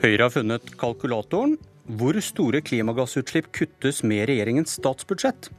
Høyre 0.00 0.24
har 0.24 0.32
funnet 0.32 0.70
kalkulatoren. 0.80 1.58
Hvor 2.00 2.16
store 2.24 2.62
klimagassutslipp 2.64 3.50
kuttes 3.52 3.98
med 4.00 4.30
regjeringens 4.30 4.78
statsbudsjett? 4.78 5.50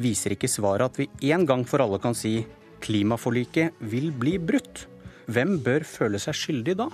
Viser 0.00 0.32
ikke 0.32 0.48
svaret 0.48 0.86
at 0.86 0.96
vi 0.96 1.34
en 1.34 1.44
gang 1.44 1.66
for 1.68 1.84
alle 1.84 1.98
kan 2.00 2.16
si 2.16 2.46
klimaforliket 2.80 3.76
vil 3.92 4.08
bli 4.16 4.38
brutt? 4.40 4.86
Hvem 5.28 5.58
bør 5.60 5.84
føle 5.84 6.16
seg 6.22 6.40
skyldig 6.40 6.78
da? 6.80 6.88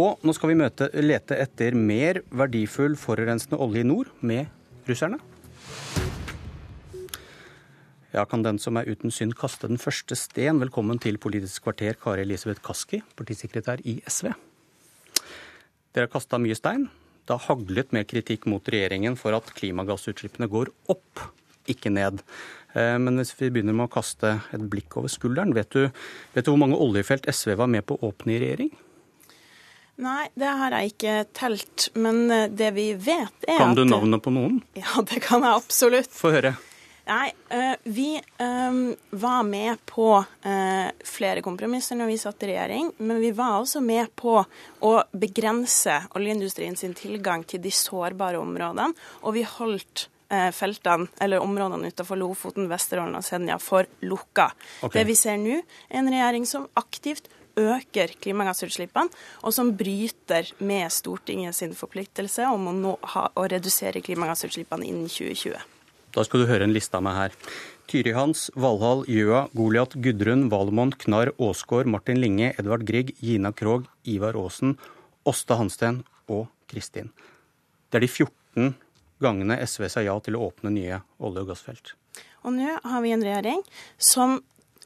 Og 0.00 0.24
nå 0.24 0.32
skal 0.32 0.54
vi 0.54 0.58
møte, 0.62 0.88
lete 1.04 1.36
etter 1.36 1.76
mer 1.76 2.22
verdifull 2.32 2.96
forurensende 2.96 3.60
olje 3.60 3.84
i 3.84 3.90
nord 3.92 4.08
med 4.24 4.48
russerne. 4.88 5.20
Ja, 8.14 8.24
kan 8.24 8.40
den 8.40 8.56
som 8.56 8.80
er 8.80 8.88
uten 8.88 9.12
synd 9.12 9.36
kaste 9.36 9.68
den 9.68 9.76
første 9.76 10.16
sten? 10.16 10.64
Velkommen 10.64 10.96
til 10.96 11.20
Politisk 11.20 11.68
kvarter, 11.68 12.00
Kari 12.00 12.24
Elisabeth 12.24 12.64
Kaski, 12.64 13.04
partisekretær 13.20 13.84
i 13.84 14.00
SV. 14.08 14.32
Dere 15.94 16.06
har 16.06 16.12
kasta 16.12 16.38
mye 16.38 16.54
stein. 16.54 16.86
Det 17.26 17.34
har 17.34 17.46
haglet 17.50 17.92
med 17.94 18.08
kritikk 18.10 18.46
mot 18.50 18.66
regjeringen 18.70 19.16
for 19.18 19.34
at 19.36 19.50
klimagassutslippene 19.58 20.48
går 20.50 20.70
opp, 20.92 21.22
ikke 21.70 21.90
ned. 21.92 22.22
Eh, 22.74 22.96
men 23.02 23.18
hvis 23.18 23.34
vi 23.38 23.50
begynner 23.50 23.76
med 23.76 23.88
å 23.88 23.92
kaste 23.92 24.36
et 24.54 24.68
blikk 24.70 24.96
over 25.00 25.10
skulderen, 25.10 25.54
vet 25.56 25.70
du, 25.74 25.88
vet 26.34 26.46
du 26.46 26.52
hvor 26.52 26.62
mange 26.62 26.78
oljefelt 26.78 27.26
SV 27.30 27.56
var 27.60 27.70
med 27.70 27.86
på 27.86 27.98
å 27.98 28.10
åpne 28.12 28.36
i 28.36 28.40
regjering? 28.42 28.72
Nei, 30.00 30.30
det 30.38 30.48
har 30.62 30.72
jeg 30.78 30.94
ikke 30.94 31.14
telt. 31.36 31.90
Men 31.98 32.22
eh, 32.32 32.48
det 32.48 32.70
vi 32.78 32.88
vet, 32.94 33.34
er 33.46 33.58
at 33.58 33.66
Kan 33.66 33.78
du 33.78 33.84
navnet 33.84 34.22
på 34.24 34.32
noen? 34.34 34.62
Ja, 34.78 35.02
det 35.02 35.20
kan 35.26 35.44
jeg 35.44 35.58
absolutt. 35.58 36.14
Få 36.14 36.32
høre. 36.38 36.54
Nei, 37.10 37.32
uh, 37.54 37.74
vi 37.82 38.22
uh, 38.40 38.94
var 39.10 39.42
med 39.42 39.86
på 39.86 40.24
uh, 40.44 40.88
flere 41.04 41.42
kompromisser 41.42 41.98
når 41.98 42.06
vi 42.12 42.18
satt 42.22 42.44
i 42.46 42.52
regjering. 42.52 42.92
Men 43.02 43.18
vi 43.18 43.32
var 43.34 43.56
også 43.58 43.82
med 43.82 44.12
på 44.14 44.36
å 44.38 44.92
begrense 45.10 45.96
oljeindustrien 46.14 46.78
sin 46.78 46.94
tilgang 46.94 47.42
til 47.50 47.62
de 47.64 47.72
sårbare 47.74 48.38
områdene. 48.38 48.94
Og 49.26 49.34
vi 49.38 49.46
holdt 49.58 50.06
feltene, 50.54 51.08
eller 51.18 51.42
områdene 51.42 51.88
utenfor 51.90 52.14
Lofoten, 52.14 52.68
Vesterålen 52.70 53.16
og 53.18 53.24
Senja 53.26 53.56
for 53.58 53.88
lukka. 54.06 54.44
Okay. 54.78 55.00
Det 55.00 55.02
vi 55.08 55.16
ser 55.18 55.40
nå, 55.42 55.56
er 55.90 55.98
en 55.98 56.10
regjering 56.12 56.46
som 56.46 56.68
aktivt 56.78 57.26
øker 57.58 58.14
klimagassutslippene, 58.22 59.10
og 59.42 59.56
som 59.56 59.74
bryter 59.74 60.52
med 60.62 60.86
Stortinget 60.94 61.58
sin 61.58 61.74
forpliktelse 61.74 62.46
om 62.46 62.70
å, 62.70 62.76
nå, 62.78 62.94
ha, 63.16 63.26
å 63.34 63.50
redusere 63.50 64.06
klimagassutslippene 64.06 64.86
innen 64.86 65.10
2020. 65.10 65.58
Da 66.14 66.24
skal 66.26 66.42
du 66.42 66.48
høre 66.50 66.66
en 66.66 66.74
liste 66.74 66.96
av 66.98 67.04
meg 67.06 67.18
her. 67.18 67.36
Tyri 67.90 68.12
Hans, 68.14 68.48
Valhall, 68.58 69.02
Gjøa, 69.10 69.48
Goliat, 69.54 69.96
Gudrun, 70.02 70.48
Valemon, 70.50 70.92
Knarr, 71.02 71.32
Åsgård, 71.42 71.88
Martin 71.90 72.20
Linge, 72.22 72.52
Edvard 72.58 72.84
Grieg, 72.86 73.14
Gina 73.18 73.50
Krog, 73.54 73.88
Ivar 74.06 74.38
Aasen, 74.38 74.76
Åsta 75.26 75.58
Hansten 75.58 76.04
og 76.30 76.46
Kristin. 76.70 77.10
Det 77.90 77.98
er 77.98 78.06
de 78.06 78.10
14 78.10 78.74
gangene 79.22 79.58
SV 79.66 79.88
sa 79.90 80.04
ja 80.06 80.14
til 80.22 80.38
å 80.38 80.46
åpne 80.48 80.72
nye 80.74 81.00
olje- 81.18 81.42
og 81.42 81.50
gassfelt. 81.50 81.94
Og 82.46 82.54
nå 82.56 82.76
har 82.78 83.02
vi 83.04 83.14
en 83.14 83.24
regjering 83.26 83.64
som 83.98 84.38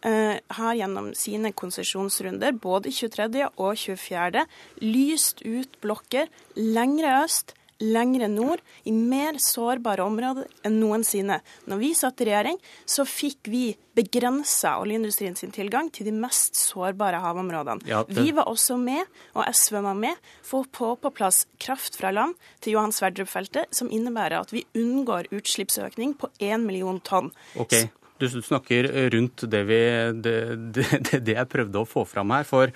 eh, 0.05 0.41
har 0.57 0.79
gjennom 0.79 1.13
sine 1.19 1.53
konsesjonsrunder, 1.57 2.57
både 2.57 2.93
23. 2.93 3.29
og 3.53 3.77
24., 3.79 4.47
lyst 4.83 5.45
ut 5.45 5.79
blokker 5.85 6.33
lengre 6.57 7.21
øst 7.23 7.55
lengre 7.83 8.29
nord, 8.31 8.61
i 8.85 8.93
mer 8.93 9.39
sårbare 9.43 10.05
områder 10.05 10.47
enn 10.67 10.77
noensinne. 10.81 11.41
Når 11.71 11.81
vi 11.81 11.91
satt 11.99 12.23
i 12.23 12.29
regjering, 12.29 12.59
så 12.87 13.07
fikk 13.09 13.51
vi 13.51 13.65
begrensa 13.95 14.77
oljeindustrien 14.83 15.37
sin 15.39 15.53
tilgang 15.55 15.91
til 15.95 16.09
de 16.09 16.15
mest 16.15 16.59
sårbare 16.59 17.21
havområdene. 17.23 17.87
Ja, 17.89 18.03
det... 18.09 18.17
Vi 18.19 18.35
var 18.37 18.51
også 18.51 18.79
med, 18.81 19.11
og 19.35 19.47
SV 19.51 19.81
var 19.87 19.99
med, 19.99 20.23
for 20.47 20.65
å 20.65 20.71
få 20.75 20.95
på 21.03 21.13
plass 21.15 21.45
kraft 21.63 21.99
fra 21.99 22.13
land 22.15 22.39
til 22.65 22.77
Johan 22.77 22.95
Sverdrup-feltet, 22.95 23.71
som 23.75 23.91
innebærer 23.93 24.41
at 24.41 24.55
vi 24.55 24.65
unngår 24.79 25.31
utslippsøkning 25.35 26.17
på 26.19 26.31
1 26.39 26.67
million 26.67 27.01
tonn. 27.05 27.33
Okay. 27.59 27.91
Du 28.23 28.29
snakker 28.31 28.87
rundt 29.11 29.43
det, 29.51 29.65
vi, 29.69 29.81
det, 30.25 30.37
det, 30.77 31.25
det 31.27 31.39
jeg 31.41 31.51
prøvde 31.51 31.83
å 31.83 31.89
få 31.89 32.07
fram 32.09 32.35
her. 32.35 32.47
For 32.49 32.71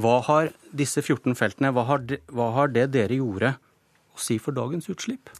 hva 0.00 0.16
har 0.24 0.54
disse 0.72 1.02
14 1.04 1.36
feltene, 1.36 1.72
hva 1.76 1.84
har, 1.90 2.04
hva 2.32 2.48
har 2.56 2.72
det 2.72 2.88
dere 2.96 3.20
gjorde 3.20 3.52
å 4.12 4.20
si 4.20 4.38
for 4.42 4.56
dagens 4.56 4.88
utslipp? 4.92 5.32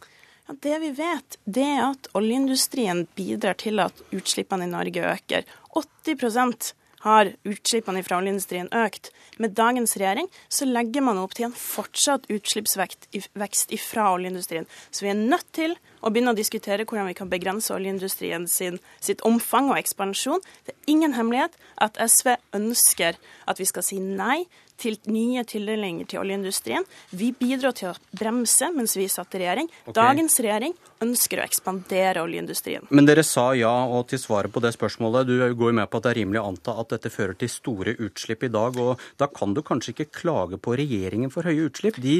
Ja, 0.47 0.55
det 0.59 0.77
vi 0.83 0.91
vet, 0.97 1.37
det 1.45 1.63
er 1.63 1.83
at 1.87 2.09
oljeindustrien 2.17 3.05
bidrar 3.15 3.55
til 3.61 3.79
at 3.79 4.01
utslippene 4.11 4.67
i 4.67 4.71
Norge 4.71 5.05
øker. 5.13 5.45
80% 5.79 6.73
har 7.03 7.33
utslippene 7.47 8.03
fra 8.03 8.19
oljeindustrien 8.21 8.69
økt. 8.75 9.09
Med 9.39 9.55
dagens 9.59 9.97
regjering 9.99 10.29
så 10.47 10.67
legger 10.67 11.03
man 11.03 11.19
opp 11.19 11.35
til 11.35 11.49
en 11.49 11.55
fortsatt 11.57 12.29
utslippsvekst 12.31 13.75
fra 13.83 14.09
oljeindustrien. 14.15 14.67
Så 14.91 15.05
vi 15.05 15.11
er 15.11 15.19
nødt 15.19 15.49
til 15.55 15.75
å 16.03 16.11
begynne 16.11 16.33
å 16.33 16.37
diskutere 16.37 16.85
hvordan 16.87 17.09
vi 17.09 17.17
kan 17.17 17.31
begrense 17.31 17.73
oljeindustrien 17.75 18.47
sin, 18.51 18.79
sitt 19.03 19.23
omfang 19.27 19.71
og 19.71 19.79
ekspansjon. 19.79 20.43
Det 20.67 20.75
er 20.75 20.91
ingen 20.91 21.15
hemmelighet 21.17 21.55
at 21.83 21.97
SV 22.01 22.35
ønsker 22.59 23.17
at 23.47 23.59
vi 23.61 23.67
skal 23.69 23.85
si 23.87 24.01
nei 24.03 24.43
til 24.79 24.97
nye 25.11 25.43
tildelinger 25.47 26.07
til 26.09 26.21
oljeindustrien. 26.23 26.85
Vi 27.15 27.29
bidro 27.37 27.71
til 27.77 27.91
å 27.91 28.17
bremse 28.17 28.67
mens 28.73 28.95
vi 28.97 29.05
satt 29.11 29.35
i 29.37 29.43
regjering. 29.43 29.69
Okay. 29.85 29.95
Dagens 29.99 30.39
regjering 30.43 30.73
ønsker 31.05 31.39
å 31.39 31.45
ekspandere 31.45 32.23
oljeindustrien. 32.25 32.89
Men 32.89 33.07
dere 33.07 33.23
sa 33.27 33.51
ja, 33.57 33.71
og 33.85 34.09
til 34.11 34.21
svaret 34.21 34.53
på 34.53 34.63
det 34.63 34.73
spørsmålet, 34.75 35.29
du 35.29 35.45
går 35.59 35.77
med 35.77 35.89
på 35.91 36.01
at 36.01 36.07
det 36.07 36.13
er 36.13 36.19
rimelig 36.23 36.41
å 36.41 36.47
anta 36.49 36.75
at 36.81 36.95
dette 36.95 37.13
fører 37.13 37.37
til 37.39 37.51
store 37.53 37.95
utslipp 38.01 38.47
i 38.47 38.51
dag. 38.53 38.79
og 38.81 38.99
Da 39.21 39.29
kan 39.31 39.53
du 39.53 39.63
kanskje 39.63 39.93
ikke 39.95 40.11
klage 40.23 40.59
på 40.59 40.75
regjeringen 40.79 41.31
for 41.33 41.47
høye 41.47 41.69
utslipp. 41.69 42.01
De, 42.03 42.19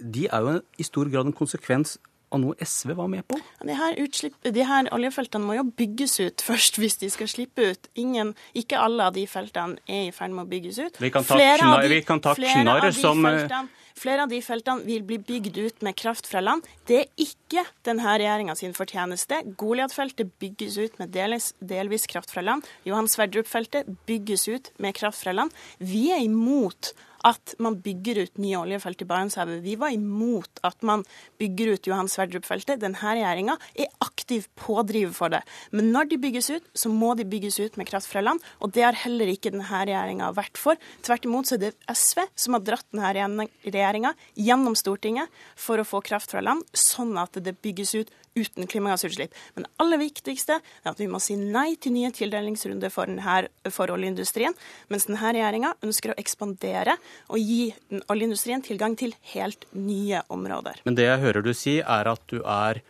de 0.00 0.26
er 0.26 0.50
jo 0.50 0.58
i 0.76 0.86
stor 0.86 1.12
grad 1.12 1.30
en 1.30 1.36
konsekvens 1.36 1.96
av 2.34 2.42
noe 2.42 2.56
SV 2.60 2.94
var 2.98 3.08
med 3.12 3.26
på? 3.28 3.38
De 3.62 3.76
her, 3.78 3.96
utslipp, 4.02 4.36
de 4.42 4.66
her, 4.66 4.90
oljefeltene 4.94 5.46
må 5.46 5.56
jo 5.58 5.66
bygges 5.78 6.18
ut 6.20 6.44
først 6.44 6.80
hvis 6.82 6.98
de 7.02 7.10
skal 7.12 7.30
slippe 7.30 7.70
ut. 7.72 7.90
Ingen, 7.94 8.34
ikke 8.58 8.80
alle 8.82 9.08
av 9.10 9.16
de 9.16 9.26
feltene 9.30 9.78
er 9.86 10.08
i 10.08 10.14
ferd 10.14 10.34
med 10.34 10.46
å 10.46 10.50
bygges 10.50 10.80
ut. 10.82 11.00
Vi 11.02 11.12
kan 11.14 11.26
ta, 11.26 11.38
knar, 11.38 11.86
vi 11.90 12.02
kan 12.06 12.22
ta 12.22 12.34
knarr 12.38 12.90
som 12.96 13.24
eh, 13.26 13.42
feltene, 13.42 13.84
Flere 13.96 14.26
av 14.26 14.28
de 14.28 14.42
feltene 14.44 14.84
vil 14.84 15.04
bli 15.08 15.16
bygd 15.24 15.56
ut 15.56 15.84
med 15.86 15.96
kraft 15.96 16.26
fra 16.28 16.42
land. 16.42 16.66
Det 16.84 16.98
er 16.98 17.22
ikke 17.22 17.62
denne 17.86 18.04
regjeringa 18.04 18.52
sin 18.58 18.76
fortjeneste. 18.76 19.38
Goliat-feltet 19.56 20.34
bygges 20.42 20.76
ut 20.76 20.98
med 21.00 21.14
delvis, 21.14 21.54
delvis 21.64 22.04
kraft 22.10 22.34
fra 22.34 22.44
land. 22.44 22.66
Johan 22.84 23.08
Sverdrup-feltet 23.08 23.88
bygges 24.08 24.44
ut 24.52 24.68
med 24.84 24.98
kraft 25.00 25.24
fra 25.24 25.32
land. 25.32 25.54
Vi 25.80 26.10
er 26.12 26.20
imot 26.26 26.92
at 27.26 27.54
man 27.62 27.78
bygger 27.82 28.22
ut 28.22 28.38
nye 28.38 28.58
oljefelt 28.60 29.02
i 29.02 29.08
Barentshavet. 29.08 29.62
Vi 29.64 29.74
var 29.80 29.94
imot 29.94 30.60
at 30.66 30.84
man 30.86 31.02
bygger 31.40 31.74
ut 31.74 31.88
Johan 31.88 32.10
Sverdrup-feltet. 32.10 32.80
Denne 32.82 33.00
regjeringa 33.00 33.56
er 33.74 33.90
aktiv 34.04 34.46
pådriver 34.58 35.14
for 35.16 35.34
det. 35.34 35.42
Men 35.74 35.90
når 35.94 36.12
de 36.12 36.20
bygges 36.22 36.50
ut, 36.52 36.68
så 36.76 36.92
må 36.92 37.14
de 37.18 37.26
bygges 37.28 37.58
ut 37.60 37.78
med 37.80 37.90
kraft 37.90 38.10
fra 38.12 38.22
land. 38.22 38.42
Og 38.62 38.74
det 38.76 38.86
har 38.86 39.00
heller 39.06 39.30
ikke 39.32 39.50
denne 39.54 39.66
regjeringa 39.66 40.30
vært 40.36 40.60
for. 40.60 40.78
Tvert 41.06 41.26
imot 41.26 41.50
så 41.50 41.58
er 41.58 41.66
det 41.66 41.74
SV 41.90 42.22
som 42.38 42.58
har 42.58 42.66
dratt 42.66 42.86
denne 42.94 43.48
regjeringa 43.66 44.14
gjennom 44.38 44.78
Stortinget 44.78 45.32
for 45.58 45.82
å 45.82 45.88
få 45.88 46.02
kraft 46.06 46.34
fra 46.34 46.44
land, 46.44 46.62
sånn 46.76 47.16
at 47.18 47.38
det 47.42 47.58
bygges 47.64 47.96
ut 47.98 48.14
uten 48.36 48.68
klimagassutslipp. 48.70 49.34
Men 49.54 49.66
det 49.66 49.72
aller 49.82 50.00
viktigste 50.00 50.58
er 50.60 50.90
at 50.92 51.00
vi 51.00 51.08
må 51.10 51.20
si 51.22 51.38
nei 51.40 51.74
til 51.80 51.96
nye 51.96 52.12
tildelingsrunder 52.14 52.92
for, 52.92 53.10
denne, 53.10 53.48
for 53.72 53.92
oljeindustrien, 53.94 54.56
mens 54.92 55.08
denne 55.08 55.22
regjeringa 55.24 55.74
ønsker 55.86 56.12
å 56.12 56.18
ekspandere 56.20 56.98
og 57.32 57.40
gi 57.40 57.72
oljeindustrien 58.12 58.64
tilgang 58.64 58.96
til 58.98 59.16
helt 59.32 59.66
nye 59.74 60.22
områder. 60.32 60.84
Men 60.86 60.98
det 60.98 61.08
jeg 61.08 61.24
hører 61.24 61.46
du 61.46 61.52
si, 61.56 61.78
er 61.80 62.12
at 62.12 62.22
du 62.30 62.42
er 62.42 62.82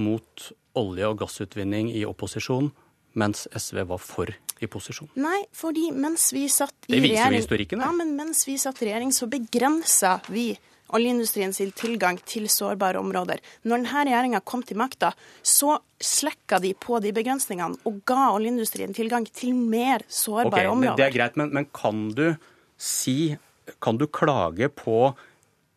mot 0.00 0.50
olje- 0.78 1.08
og 1.08 1.18
gassutvinning 1.24 1.90
i 1.96 2.04
opposisjon, 2.08 2.70
mens 3.18 3.48
SV 3.56 3.82
var 3.90 3.98
for 3.98 4.30
i 4.60 4.68
posisjon? 4.70 5.10
Nei, 5.20 5.42
fordi 5.56 5.88
mens 5.96 6.30
vi 6.36 6.46
satt 6.52 6.74
i 6.86 6.92
regjering 6.92 7.02
Det 7.02 7.10
viser 7.10 7.34
jo 7.34 7.40
historikken. 7.40 7.84
Ja, 7.84 7.90
men 7.96 8.12
mens 8.18 8.44
vi 8.46 8.56
satt 8.60 8.80
i 8.82 8.90
regjering, 8.90 9.12
så 9.14 9.28
begrensa 9.30 10.18
vi 10.28 10.52
oljeindustrien 10.96 11.54
sin 11.56 11.72
tilgang 11.76 12.18
til 12.28 12.48
sårbare 12.50 13.00
områder. 13.00 13.42
Når 13.64 13.82
denne 13.82 14.04
regjeringa 14.08 14.42
kom 14.46 14.64
til 14.66 14.80
makta, 14.80 15.12
så 15.42 15.78
slekka 16.00 16.60
de 16.62 16.72
på 16.78 17.00
de 17.04 17.12
begrensningene 17.16 17.80
og 17.88 18.00
ga 18.08 18.30
oljeindustrien 18.34 18.94
tilgang 18.96 19.28
til 19.28 19.54
mer 19.54 20.04
sårbare 20.08 20.66
okay, 20.66 20.72
områder. 20.72 20.98
Det 21.00 21.08
er 21.08 21.16
greit, 21.18 21.38
men, 21.40 21.52
men 21.56 21.68
kan 21.76 22.08
du 22.16 22.32
si 22.80 23.36
Kan 23.78 24.00
du 24.00 24.08
klage 24.10 24.66
på 24.72 25.12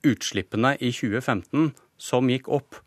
utslippene 0.08 0.72
i 0.82 0.90
2015 0.90 1.68
som 2.02 2.30
gikk 2.32 2.48
opp? 2.50 2.80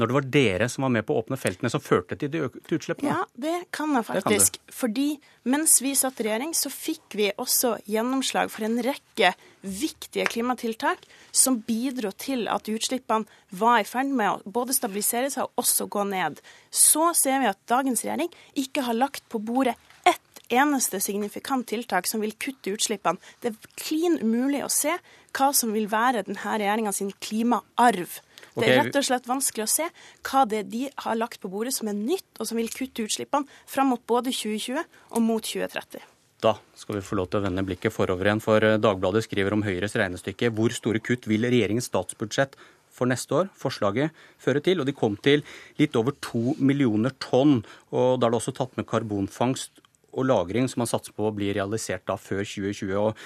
Når 0.00 0.08
det 0.08 0.16
var 0.16 0.28
dere 0.32 0.68
som 0.72 0.86
var 0.86 0.92
med 0.94 1.04
på 1.06 1.14
å 1.14 1.20
åpne 1.20 1.36
feltene 1.40 1.70
som 1.72 1.82
førte 1.84 2.16
til 2.18 2.30
de 2.32 2.40
økte 2.46 2.78
utslippene? 2.78 3.12
Ja, 3.12 3.26
det 3.36 3.56
kan 3.76 3.92
jeg 3.94 4.06
faktisk. 4.08 4.56
Kan 4.56 4.76
Fordi 4.80 5.08
mens 5.50 5.76
vi 5.84 5.92
satt 5.98 6.20
i 6.22 6.26
regjering, 6.26 6.54
så 6.56 6.72
fikk 6.72 7.16
vi 7.20 7.28
også 7.36 7.74
gjennomslag 7.90 8.52
for 8.52 8.64
en 8.64 8.80
rekke 8.84 9.34
viktige 9.60 10.24
klimatiltak 10.32 11.04
som 11.36 11.60
bidro 11.66 12.14
til 12.16 12.46
at 12.48 12.68
utslippene 12.72 13.28
var 13.60 13.82
i 13.82 13.88
ferd 13.88 14.12
med 14.16 14.32
å 14.32 14.54
både 14.56 14.76
stabilisere 14.76 15.30
seg 15.32 15.46
og 15.46 15.64
også 15.64 15.88
gå 15.92 16.06
ned. 16.08 16.40
Så 16.72 17.12
ser 17.18 17.42
vi 17.44 17.50
at 17.52 17.60
dagens 17.70 18.04
regjering 18.06 18.32
ikke 18.58 18.86
har 18.88 18.96
lagt 18.96 19.26
på 19.28 19.42
bordet 19.44 19.76
ett 20.08 20.44
eneste 20.50 21.00
signifikant 21.00 21.68
tiltak 21.68 22.08
som 22.08 22.24
vil 22.24 22.32
kutte 22.40 22.72
utslippene. 22.74 23.20
Det 23.40 23.52
er 23.52 23.72
klin 23.76 24.18
umulig 24.22 24.64
å 24.64 24.72
se 24.72 24.96
hva 25.36 25.52
som 25.54 25.76
vil 25.76 25.86
være 25.90 26.24
denne 26.26 26.56
regjeringa 26.56 26.92
sin 26.96 27.12
klimaarv. 27.22 28.18
Det 28.56 28.66
er 28.66 28.80
rett 28.80 28.96
og 28.98 29.06
slett 29.06 29.28
vanskelig 29.30 29.66
å 29.66 29.70
se 29.70 29.88
hva 30.26 30.46
det 30.48 30.64
de 30.72 30.88
har 31.04 31.18
lagt 31.18 31.40
på 31.42 31.50
bordet 31.52 31.74
som 31.76 31.90
er 31.90 31.98
nytt, 31.98 32.30
og 32.38 32.48
som 32.48 32.58
vil 32.58 32.70
kutte 32.72 33.06
utslippene 33.06 33.46
fram 33.70 33.92
mot 33.94 34.02
både 34.10 34.32
2020 34.34 34.80
og 34.82 35.22
mot 35.22 35.44
2030. 35.44 36.02
Da 36.40 36.54
skal 36.78 36.96
vi 36.96 37.04
få 37.04 37.18
lov 37.18 37.28
til 37.28 37.40
å 37.40 37.44
vende 37.44 37.64
blikket 37.68 37.92
forover 37.92 38.28
igjen, 38.28 38.40
for 38.40 38.64
eh, 38.64 38.78
Dagbladet 38.80 39.26
skriver 39.26 39.52
om 39.52 39.64
Høyres 39.66 39.96
regnestykke. 40.00 40.48
Hvor 40.56 40.72
store 40.72 41.02
kutt 41.04 41.28
vil 41.28 41.44
regjeringens 41.44 41.90
statsbudsjett 41.90 42.56
for 42.96 43.10
neste 43.10 43.36
år 43.42 43.50
forslaget 43.60 44.16
føre 44.40 44.62
til? 44.64 44.80
Og 44.80 44.88
de 44.88 44.96
kom 44.96 45.18
til 45.20 45.44
litt 45.80 45.98
over 46.00 46.16
to 46.24 46.56
millioner 46.56 47.12
tonn. 47.20 47.60
og 47.92 48.16
Da 48.20 48.28
er 48.28 48.32
det 48.32 48.40
også 48.40 48.56
tatt 48.56 48.80
med 48.80 48.88
karbonfangst 48.88 49.84
og 50.16 50.24
-lagring, 50.26 50.66
som 50.68 50.80
man 50.80 50.90
satser 50.90 51.12
på 51.12 51.28
å 51.28 51.34
bli 51.34 51.52
realisert 51.52 52.06
da 52.06 52.16
før 52.16 52.42
2020. 52.42 52.96
og 52.96 53.16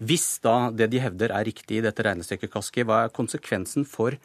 Hvis 0.00 0.40
da 0.40 0.70
det 0.70 0.90
de 0.90 0.98
hevder 0.98 1.30
er 1.30 1.44
riktig 1.44 1.78
i 1.78 1.84
dette 1.84 2.02
regnestykket, 2.02 2.50
Kaski, 2.50 2.84
hva 2.84 3.04
er 3.04 3.14
konsekvensen 3.14 3.84
for 3.86 4.16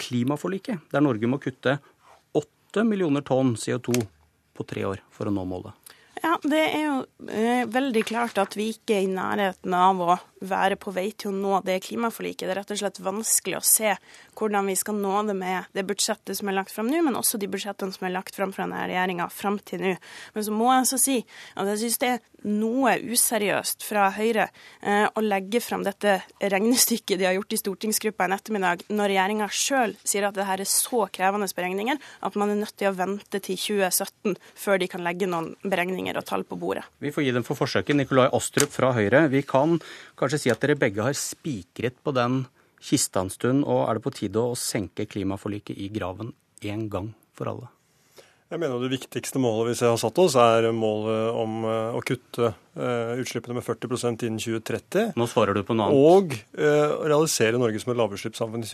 klimaforliket, 0.00 0.88
der 0.92 1.04
Norge 1.04 1.30
må 1.30 1.40
kutte 1.42 1.78
8 2.36 2.84
millioner 2.84 3.24
tonn 3.26 3.54
CO2 3.56 3.96
på 4.56 4.66
tre 4.68 4.86
år 4.88 5.02
for 5.12 5.28
å 5.28 5.34
nå 5.34 5.44
målet? 5.48 5.74
Ja, 6.22 6.38
Det 6.42 6.58
er 6.58 6.84
jo 6.86 6.96
eh, 7.28 7.66
veldig 7.68 8.02
klart 8.08 8.38
at 8.40 8.56
vi 8.56 8.70
ikke 8.72 8.96
er 8.96 9.04
i 9.04 9.10
nærheten 9.12 9.74
av 9.76 10.00
å 10.00 10.16
være 10.48 10.78
på 10.80 10.92
vei 10.96 11.10
til 11.12 11.30
å 11.30 11.36
nå 11.36 11.60
det 11.66 11.76
klimaforliket. 11.84 12.46
Det 12.46 12.54
er 12.54 12.60
rett 12.62 12.72
og 12.72 12.80
slett 12.80 13.02
vanskelig 13.04 13.58
å 13.58 13.66
se 13.66 13.92
hvordan 14.36 14.68
vi 14.70 14.76
skal 14.78 14.98
nå 15.00 15.22
det 15.28 15.36
med 15.38 15.70
det 15.76 15.86
budsjettet 15.88 16.38
som 16.38 16.50
er 16.50 16.58
lagt 16.58 16.74
fram 16.74 16.90
nå, 16.90 17.00
men 17.06 17.18
også 17.18 17.40
de 17.40 17.48
budsjettene 17.50 17.94
som 17.94 18.06
er 18.08 18.14
lagt 18.14 18.36
fram 18.36 18.52
fra 18.54 18.66
denne 18.66 18.84
regjeringa 18.86 19.28
fram 19.32 19.58
til 19.66 19.82
nå. 19.82 19.94
Men 20.34 20.46
så 20.46 20.54
må 20.54 20.70
jeg 20.72 20.86
også 20.86 21.00
si 21.00 21.18
at 21.56 21.70
jeg 21.72 21.82
syns 21.84 22.00
det 22.02 22.12
er 22.14 22.24
noe 22.46 22.94
useriøst 23.02 23.82
fra 23.86 24.06
Høyre 24.14 24.46
eh, 24.46 25.06
å 25.08 25.22
legge 25.24 25.60
fram 25.64 25.82
dette 25.86 26.20
regnestykket 26.40 27.18
de 27.18 27.26
har 27.26 27.36
gjort 27.36 27.56
i 27.56 27.60
stortingsgruppa 27.60 28.26
en 28.26 28.36
ettermiddag, 28.36 28.84
når 28.92 29.10
regjeringa 29.12 29.48
sjøl 29.50 29.96
sier 30.06 30.28
at 30.28 30.36
det 30.36 30.46
her 30.46 30.62
er 30.62 30.70
så 30.70 31.06
krevende 31.12 31.48
beregninger 31.56 31.98
at 32.26 32.38
man 32.38 32.52
er 32.52 32.60
nødt 32.60 32.76
til 32.78 32.90
å 32.90 32.96
vente 32.96 33.40
til 33.40 33.58
2017 33.58 34.36
før 34.58 34.82
de 34.82 34.90
kan 34.90 35.04
legge 35.06 35.28
noen 35.30 35.54
beregninger 35.66 36.18
og 36.18 36.26
tall 36.28 36.46
på 36.46 36.58
bordet. 36.60 36.84
Vi 37.02 37.12
får 37.14 37.26
gi 37.26 37.34
dem 37.34 37.46
for 37.46 37.58
forsøket. 37.58 37.96
Nikolai 37.96 38.28
Astrup 38.36 38.72
fra 38.74 38.92
Høyre. 38.96 39.26
Vi 39.32 39.42
kan 39.46 39.78
kanskje 40.18 40.42
si 40.44 40.52
at 40.52 40.62
dere 40.62 40.78
begge 40.78 41.04
har 41.06 41.16
spikret 41.16 41.98
på 42.04 42.14
den 42.16 42.44
kista 42.82 43.22
en 43.24 43.32
stund, 43.32 43.64
og 43.64 43.86
er 43.86 43.96
det 43.96 44.04
på 44.04 44.14
tide 44.14 44.42
å 44.42 44.58
senke 44.58 45.08
klimaforliket 45.08 45.78
i 45.78 45.88
graven 45.92 46.34
en 46.66 46.86
gang 46.92 47.10
for 47.36 47.52
alle? 47.52 47.70
Jeg 48.46 48.62
mener 48.62 48.78
Det 48.78 48.92
viktigste 48.92 49.40
målet 49.42 49.74
vi 49.74 49.88
har 49.88 49.98
satt 49.98 50.18
oss, 50.22 50.36
er 50.38 50.70
målet 50.70 51.34
om 51.34 51.64
eh, 51.66 51.96
å 51.98 52.02
kutte 52.06 52.52
utslippene 52.76 53.56
med 53.56 53.64
40% 53.64 54.26
innen 54.26 54.40
2030. 54.42 55.12
Nå 55.16 55.26
svarer 55.30 55.56
du 55.56 55.62
på 55.64 55.76
noe 55.76 55.88
annet. 55.88 55.96
Og 55.96 56.34
uh, 56.60 57.06
realisere 57.08 57.60
Norge 57.60 57.80
som 57.82 57.92
et 57.94 58.00
lavutslippssamfunn, 58.00 58.66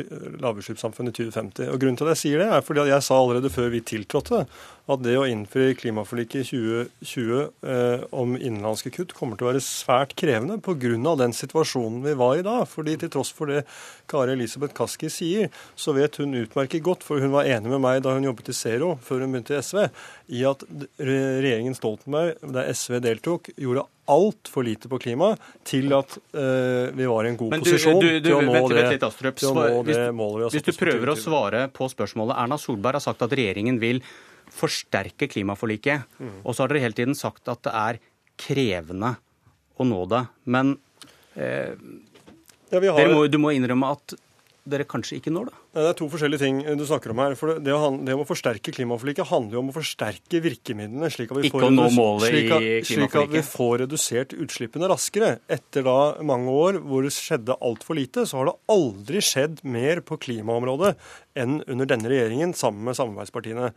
lavutslippssamfunn 0.42 1.10
i 1.12 1.14
2050. 1.16 1.70
Og 1.70 1.82
Grunnen 1.82 1.98
til 2.00 2.08
at 2.08 2.16
jeg 2.16 2.22
sier 2.24 2.42
det, 2.42 2.48
er 2.50 2.66
fordi 2.66 2.88
jeg 2.90 3.06
sa 3.06 3.18
allerede 3.18 3.52
før 3.52 3.70
vi 3.74 3.82
tiltrådte 3.92 4.44
at 4.90 5.02
det 5.04 5.14
å 5.14 5.26
innfri 5.30 5.76
klimaforliket 5.78 6.42
i 6.42 6.46
2020 6.48 7.30
uh, 7.38 7.42
eh, 7.70 8.04
om 8.18 8.34
innenlandske 8.34 8.90
kutt 8.94 9.14
kommer 9.14 9.38
til 9.38 9.46
å 9.46 9.52
være 9.52 9.62
svært 9.62 10.16
krevende 10.18 10.58
pga. 10.58 11.14
den 11.20 11.36
situasjonen 11.36 12.02
vi 12.02 12.16
var 12.18 12.40
i 12.40 12.42
da. 12.46 12.64
Fordi 12.66 12.96
til 12.98 13.12
tross 13.14 13.30
for 13.30 13.46
det 13.46 13.62
Kari 14.10 14.34
Elisabeth 14.34 14.74
Kaski 14.74 15.10
sier, 15.12 15.52
så 15.76 15.94
vet 15.94 16.18
hun 16.18 16.34
utmerket 16.34 16.82
godt, 16.82 17.06
for 17.06 17.22
hun 17.22 17.32
var 17.32 17.46
enig 17.46 17.70
med 17.70 17.82
meg 17.84 18.02
da 18.02 18.16
hun 18.16 18.26
jobbet 18.26 18.50
i 18.50 18.58
Zero 18.58 18.96
før 19.02 19.22
hun 19.22 19.36
begynte 19.36 19.54
i 19.54 19.62
SV, 19.62 19.86
i 20.34 20.44
at 20.48 20.66
regjeringen 20.98 21.78
Stoltenberg, 21.78 22.42
der 22.42 22.72
SV 22.74 22.98
deltok, 23.04 23.52
gjorde 23.56 23.86
altfor 24.12 24.66
lite 24.66 24.90
på 24.90 24.98
klima 24.98 25.30
til 25.66 25.92
at 25.94 26.16
uh, 26.34 26.90
vi 26.90 27.06
var 27.06 27.26
i 27.26 27.30
en 27.30 27.38
god 27.38 27.52
du, 27.54 27.58
posisjon 27.62 28.00
du, 28.02 28.08
du, 28.18 28.26
til 28.26 28.34
å 28.34 28.40
nå, 28.42 28.54
vent, 28.56 28.74
det, 28.74 28.84
litt, 28.96 29.06
Astrup, 29.06 29.38
til 29.38 29.52
å 29.52 29.54
nå 29.56 29.66
hvis, 29.86 30.00
det 30.00 30.08
målet 30.18 30.40
vi 30.40 30.44
har 30.44 30.50
satt 30.50 30.58
Hvis 30.58 30.76
du 30.76 30.80
prøver 30.80 31.12
å 31.12 31.16
svare 31.18 31.62
på 31.72 31.88
spørsmålet 31.92 32.40
Erna 32.42 32.58
Solberg 32.60 32.98
har 32.98 33.04
sagt 33.04 33.22
at 33.24 33.34
regjeringen 33.38 33.78
vil 33.82 34.02
forsterke 34.52 35.28
klimaforliket. 35.32 36.08
Mm. 36.20 36.40
Og 36.42 36.54
så 36.54 36.64
har 36.64 36.72
dere 36.72 36.82
hele 36.84 36.96
tiden 36.98 37.16
sagt 37.16 37.48
at 37.48 37.62
det 37.64 37.72
er 37.72 38.00
krevende 38.42 39.14
å 39.80 39.86
nå 39.86 40.02
det. 40.10 40.22
Men 40.52 40.74
eh, 41.38 41.72
ja, 42.72 42.82
har... 42.82 43.12
må, 43.14 43.24
du 43.30 43.38
må 43.40 43.54
innrømme 43.56 43.94
at 43.96 44.16
dere 44.62 44.84
kanskje 44.86 45.16
ikke 45.18 45.32
når 45.34 45.48
det? 45.48 45.54
Det 45.74 45.84
er 45.90 45.96
to 45.98 46.06
forskjellige 46.12 46.42
ting 46.42 46.58
du 46.78 46.84
snakker 46.86 47.12
om 47.12 47.20
her. 47.22 47.34
For 47.38 47.58
det, 47.58 47.72
det 48.06 48.14
å 48.14 48.26
forsterke 48.28 48.74
klimaforliket 48.74 49.26
handler 49.30 49.58
jo 49.58 49.62
om 49.64 49.72
å 49.72 49.74
forsterke 49.74 50.42
virkemidlene, 50.44 51.10
slik 51.10 51.32
at 51.34 51.40
vi, 51.42 51.50
får, 51.50 51.66
slik 52.22 52.52
at, 52.54 52.66
slik 52.86 53.16
at 53.18 53.32
vi 53.32 53.42
får 53.46 53.74
redusert 53.84 54.36
utslippene 54.36 54.90
raskere. 54.92 55.32
Etter 55.50 55.86
da 55.88 55.98
mange 56.26 56.54
år 56.54 56.78
hvor 56.84 57.06
det 57.06 57.14
skjedde 57.16 57.58
altfor 57.58 57.98
lite, 57.98 58.26
så 58.28 58.40
har 58.40 58.52
det 58.52 58.58
aldri 58.76 59.24
skjedd 59.24 59.64
mer 59.66 60.04
på 60.06 60.20
klimaområdet 60.22 60.94
enn 61.42 61.60
under 61.66 61.88
denne 61.94 62.12
regjeringen 62.12 62.54
sammen 62.58 62.86
med 62.86 62.98
samarbeidspartiene. 62.98 63.72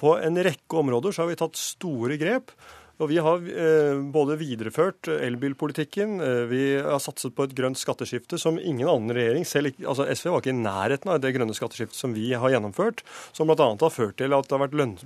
På 0.00 0.14
en 0.16 0.38
rekke 0.40 0.78
områder 0.80 1.12
så 1.12 1.24
har 1.24 1.32
vi 1.32 1.40
tatt 1.40 1.58
store 1.60 2.16
grep. 2.20 2.54
Og 3.00 3.08
Vi 3.08 3.16
har 3.16 3.40
eh, 3.48 3.98
både 4.12 4.36
videreført 4.36 5.08
elbilpolitikken, 5.08 6.18
eh, 6.20 6.42
vi 6.50 6.60
har 6.84 7.00
satset 7.00 7.32
på 7.32 7.46
et 7.46 7.54
grønt 7.56 7.80
skatteskifte 7.80 8.36
som 8.40 8.58
ingen 8.60 8.90
annen 8.92 9.14
regjering 9.16 9.46
selv 9.48 9.72
altså 9.80 10.04
SV 10.04 10.28
var 10.34 10.42
ikke 10.42 10.52
i 10.52 10.58
nærheten 10.58 11.12
av 11.12 11.22
det 11.24 11.32
grønne 11.32 11.56
skatteskiftet 11.56 11.96
som 11.96 12.12
vi 12.12 12.34
har 12.36 12.52
gjennomført, 12.52 13.00
som 13.32 13.48
bl.a. 13.48 13.70
har 13.72 13.94
ført 13.94 14.18
til 14.20 14.36
at 14.36 14.50
det 14.50 14.56
har 14.56 14.64
vært 14.66 14.76
lønn, 14.76 14.96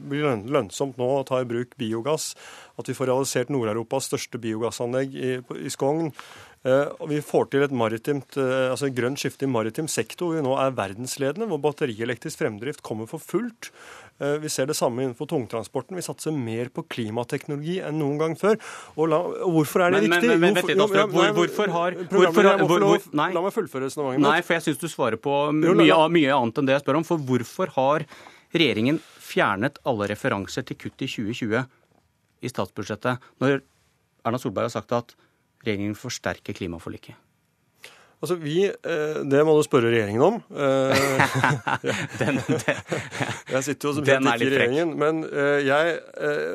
lønnsomt 0.50 0.98
nå 0.98 1.10
å 1.20 1.22
ta 1.28 1.38
i 1.44 1.46
bruk 1.46 1.76
biogass, 1.78 2.32
at 2.80 2.90
vi 2.90 2.96
får 2.96 3.10
realisert 3.10 3.52
Nord-Europas 3.54 4.10
største 4.10 4.40
biogassanlegg 4.42 5.14
i, 5.14 5.36
i 5.60 5.72
Skogn. 5.72 6.10
Eh, 6.64 6.88
og 6.98 7.10
vi 7.10 7.20
får 7.24 7.50
til 7.52 7.66
et 7.66 7.74
maritimt, 7.76 8.38
altså 8.40 8.88
et 8.88 8.96
grønt 8.96 9.20
skifte 9.20 9.44
i 9.44 9.50
maritim 9.50 9.90
sektor, 9.90 10.30
hvor 10.30 10.38
vi 10.38 10.46
nå 10.46 10.54
er 10.58 10.74
verdensledende, 10.76 11.50
hvor 11.50 11.60
batterielektrisk 11.66 12.40
fremdrift 12.40 12.82
kommer 12.86 13.10
for 13.10 13.22
fullt. 13.22 13.70
Eh, 14.22 14.36
vi 14.38 14.48
ser 14.48 14.68
det 14.70 14.76
samme 14.78 15.02
innenfor 15.02 15.26
tungtransporten. 15.26 15.96
Vi 15.98 16.04
satser 16.06 16.34
mer 16.34 16.70
på 16.74 16.84
klimateknologi 16.86 17.80
enn 17.82 17.98
noen 17.98 18.20
gang 18.20 18.36
før. 18.38 18.60
Og, 18.94 19.08
la, 19.10 19.18
og 19.18 19.56
hvorfor 19.56 19.82
er 19.82 19.96
det 19.96 20.04
men, 20.04 20.12
viktig? 20.12 20.28
Men, 20.30 20.40
men, 20.44 20.58
litt, 20.60 20.82
Astrup. 20.84 21.14
Hvor, 21.14 21.32
hvorfor 21.40 21.74
har 21.74 21.96
hvorfor, 22.12 22.50
hvor, 22.62 22.86
hvor, 22.86 23.08
nei. 23.18 23.32
La 23.34 23.42
meg 23.42 23.56
fullføre 23.56 23.88
resonnementet. 23.88 24.26
Nei, 24.28 24.38
for 24.46 24.56
jeg 24.56 24.68
syns 24.68 24.82
du 24.84 24.86
svarer 24.92 25.18
på 25.18 25.40
mye, 25.58 25.98
mye 26.14 26.36
annet 26.36 26.62
enn 26.62 26.70
det 26.70 26.78
jeg 26.78 26.84
spør 26.84 27.00
om. 27.00 27.08
For 27.08 27.26
hvorfor 27.30 27.74
har 27.74 28.06
regjeringen 28.54 29.02
fjernet 29.24 29.80
alle 29.88 30.06
referanser 30.12 30.66
til 30.68 30.78
kutt 30.78 31.02
i 31.02 31.10
2020 31.10 31.64
i 32.44 32.52
statsbudsjettet, 32.52 33.30
når 33.42 33.62
Erna 34.24 34.40
Solberg 34.40 34.68
har 34.68 34.76
sagt 34.76 34.94
at 34.96 35.16
regjeringen 35.64 35.96
forsterker 35.98 36.56
klimaforliket? 36.56 37.16
Altså, 38.24 38.38
vi, 38.40 38.62
eh, 38.64 39.16
Det 39.28 39.42
må 39.44 39.52
du 39.58 39.62
spørre 39.66 39.92
regjeringen 39.92 40.22
om. 40.24 40.40
Eh, 40.64 41.90
den, 42.20 42.38
den, 42.46 42.78
jeg 43.50 43.64
sitter 43.66 43.88
jo 43.88 43.92
som 43.96 44.04
kjent 44.06 44.26
ikke 44.30 44.46
i 44.46 44.50
regjeringen. 44.52 44.94
Men 44.98 45.20
eh, 45.26 45.64
jeg, 45.66 45.96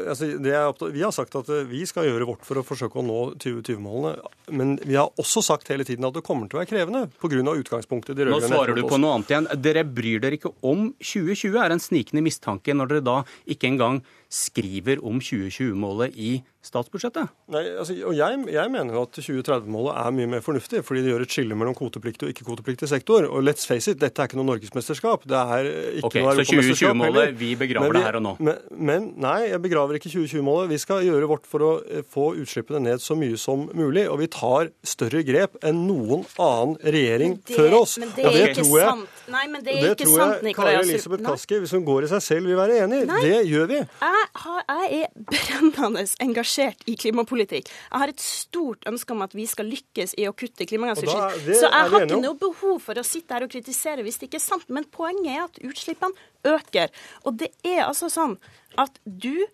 altså, 0.10 0.30
er, 0.40 0.94
vi 0.96 1.04
har 1.04 1.14
sagt 1.14 1.36
at 1.38 1.50
vi 1.70 1.84
skal 1.90 2.08
gjøre 2.08 2.28
vårt 2.30 2.46
for 2.48 2.62
å 2.62 2.64
forsøke 2.66 3.02
å 3.02 3.06
nå 3.06 3.20
2020-målene. 3.44 4.32
Men 4.56 4.78
vi 4.82 4.98
har 4.98 5.12
også 5.22 5.44
sagt 5.46 5.70
hele 5.74 5.86
tiden 5.88 6.08
at 6.08 6.16
det 6.16 6.24
kommer 6.26 6.50
til 6.50 6.58
å 6.58 6.64
være 6.64 6.72
krevende 6.72 7.04
pga. 7.22 7.44
utgangspunktet 7.60 8.18
de 8.18 8.30
Nå 8.32 8.40
svarer 8.46 8.78
du 8.78 8.86
på 8.90 8.98
noe 9.02 9.20
annet 9.20 9.34
igjen. 9.34 9.50
Dere 9.62 9.86
bryr 9.86 10.24
dere 10.24 10.40
ikke 10.40 10.56
om 10.66 10.90
2020, 11.04 11.60
er 11.60 11.76
en 11.76 11.84
snikende 11.84 12.26
mistanke 12.26 12.74
når 12.76 12.96
dere 12.96 13.08
da 13.12 13.20
ikke 13.50 13.70
engang 13.70 14.02
skriver 14.30 15.02
om 15.06 15.18
2020-målet 15.24 16.16
i 16.16 16.32
statsbudsjettet? 16.66 17.32
Nei, 17.50 17.64
altså, 17.82 17.96
og 18.06 18.14
jeg, 18.18 18.40
jeg 18.54 18.72
mener 18.72 18.98
at 19.02 19.16
2030-målet 19.16 19.96
er 19.98 20.16
mye 20.16 20.30
mer 20.36 20.44
fornuftig, 20.46 20.84
fordi 20.86 21.02
det 21.06 21.14
gjør 21.14 21.24
et 21.26 21.34
skille 21.34 21.58
mellom 21.58 21.76
kvotepliktig 21.78 22.28
og 22.28 22.34
ikke-kvotepliktig 22.34 22.90
sektor. 22.92 23.26
Og 23.26 23.42
let's 23.46 23.66
face 23.68 23.90
it, 23.92 24.00
dette 24.02 24.22
er 24.22 24.30
ikke 24.30 24.40
noe 24.40 24.50
norgesmesterskap. 24.52 25.26
Det 25.30 25.40
er 25.40 25.70
ikke 26.02 26.12
okay, 26.12 26.26
noe 26.26 26.46
Så 26.46 26.60
2020-målet, 26.60 27.34
vi 27.40 27.54
begraver 27.60 27.94
vi, 27.94 27.98
det 27.98 28.06
her 28.06 28.20
og 28.20 28.26
nå? 28.28 28.36
Men, 28.44 28.60
men, 28.92 29.08
nei, 29.24 29.38
jeg 29.50 29.62
begraver 29.66 30.00
ikke 30.00 30.12
2020-målet. 30.12 30.70
Vi 30.76 30.82
skal 30.84 31.08
gjøre 31.08 31.32
vårt 31.32 31.50
for 31.50 31.66
å 31.66 31.72
eh, 31.88 32.06
få 32.06 32.32
utslippene 32.44 32.84
ned 32.86 33.04
så 33.04 33.18
mye 33.20 33.40
som 33.40 33.66
mulig. 33.74 34.06
Og 34.12 34.20
vi 34.22 34.30
tar 34.36 34.70
større 34.86 35.24
grep 35.26 35.58
enn 35.66 35.86
noen 35.88 36.28
annen 36.38 36.78
regjering 36.84 37.40
det, 37.40 37.56
før 37.56 37.80
oss. 37.82 37.98
Men 38.04 38.14
det 38.18 38.28
er 38.28 38.36
det 38.36 38.46
ikke 38.50 38.60
tror 38.62 38.78
jeg, 38.84 38.92
sant. 38.92 39.26
Nei, 39.30 39.46
men 39.50 39.64
det 39.66 39.74
er 39.74 39.84
det 39.86 39.96
ikke 39.96 40.12
sant, 40.12 40.46
Nikolai 40.46 40.76
Kari 40.76 40.86
Elisabeth 40.88 41.26
Kaski, 41.26 41.60
hvis 41.64 41.74
hun 41.78 41.88
går 41.88 42.06
i 42.06 42.14
seg 42.14 42.26
selv, 42.26 42.52
vil 42.52 42.60
være 42.60 42.84
enig. 42.86 43.04
i. 43.06 43.20
Det 43.26 43.42
gjør 43.50 43.70
vi. 43.70 43.82
Jeg, 44.20 44.30
har, 44.44 44.64
jeg 44.68 45.04
er 45.04 45.28
brennende 45.30 46.04
engasjert 46.24 46.84
i 46.90 46.96
klimapolitikk. 47.00 47.70
Jeg 47.70 48.02
har 48.04 48.12
et 48.12 48.24
stort 48.24 48.88
ønske 48.90 49.16
om 49.16 49.24
at 49.26 49.36
vi 49.38 49.46
skal 49.50 49.70
lykkes 49.72 50.16
i 50.20 50.28
å 50.30 50.34
kutte 50.38 50.68
klimagassutslipp. 50.70 51.46
Så 51.50 51.70
jeg 51.70 51.94
har 51.94 52.08
ikke 52.08 52.20
noe 52.24 52.40
behov 52.40 52.82
for 52.84 53.00
å 53.00 53.06
sitte 53.08 53.38
her 53.38 53.46
og 53.48 53.54
kritisere 53.54 54.06
hvis 54.06 54.20
det 54.20 54.30
ikke 54.30 54.42
er 54.42 54.46
sant. 54.46 54.68
Men 54.74 54.88
poenget 54.92 55.32
er 55.36 55.46
at 55.46 55.62
utslippene 55.72 56.54
øker. 56.56 56.92
Og 57.26 57.40
det 57.40 57.54
er 57.64 57.86
altså 57.88 58.12
sånn 58.12 58.36
at 58.80 59.00
du 59.04 59.48